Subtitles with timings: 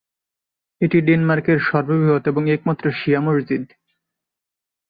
[0.81, 3.63] এটি ডেনমার্কের সর্ববৃহৎ এবং একমাত্র শিয়া মসজিদ।